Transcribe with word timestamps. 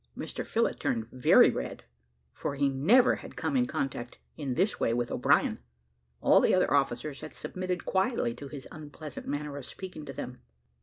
Mr 0.17 0.43
Phillott 0.43 0.79
turned 0.79 1.07
very 1.09 1.51
red, 1.51 1.83
for 2.33 2.55
he 2.55 2.67
never 2.69 3.17
had 3.17 3.35
come 3.35 3.55
in 3.55 3.67
contact 3.67 4.17
in 4.35 4.55
this 4.55 4.79
way 4.79 4.95
with 4.95 5.11
O'Brien. 5.11 5.59
All 6.21 6.41
the 6.41 6.55
other 6.55 6.73
officers 6.73 7.21
had 7.21 7.35
submitted 7.35 7.85
quietly 7.85 8.33
to 8.33 8.47
his 8.47 8.67
unpleasant 8.71 9.27
manner 9.27 9.57
of 9.57 9.65
speaking 9.67 10.03
to 10.07 10.13
them. 10.13 10.39